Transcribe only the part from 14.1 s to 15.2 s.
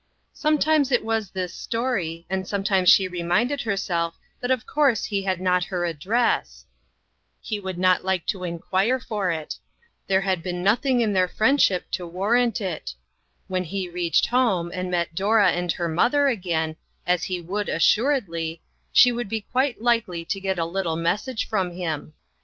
home, and met